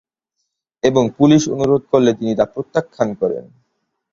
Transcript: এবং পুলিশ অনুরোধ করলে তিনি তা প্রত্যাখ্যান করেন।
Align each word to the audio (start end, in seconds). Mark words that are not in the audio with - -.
এবং 0.83 1.03
পুলিশ 1.17 1.43
অনুরোধ 1.47 1.81
করলে 1.91 2.11
তিনি 2.13 2.31
তা 2.35 2.45
প্রত্যাখ্যান 2.53 3.09
করেন। 3.13 3.45